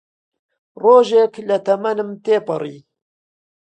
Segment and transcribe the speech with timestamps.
[0.81, 2.79] ڕۆژێک لە تەمەنم تێپەڕی